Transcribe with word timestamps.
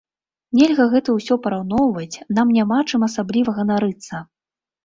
Нельга 0.59 0.85
гэта 0.93 1.15
ўсё 1.17 1.37
параўноўваць, 1.43 2.21
нам 2.39 2.47
няма 2.57 2.79
чым 2.93 3.07
асабліва 3.09 3.57
ганарыцца. 3.59 4.25